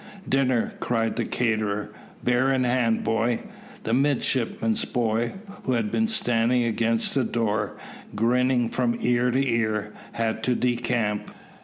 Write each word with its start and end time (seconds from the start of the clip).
"Dinner!" 0.27 0.73
cried 0.79 1.15
the 1.15 1.25
caterer. 1.25 1.91
"Bear 2.23 2.49
a 2.49 2.57
hand, 2.57 3.03
boy." 3.03 3.41
The 3.83 3.93
midshipman's 3.93 4.83
boy, 4.83 5.33
who 5.61 5.73
had 5.73 5.91
been 5.91 6.07
standing 6.07 6.63
against 6.63 7.13
the 7.13 7.23
door, 7.23 7.77
grinning 8.15 8.69
from 8.69 8.97
ear 8.99 9.29
to 9.29 9.47
ear, 9.47 9.93
had 10.13 10.41
to 10.45 10.55
decamp. 10.55 11.27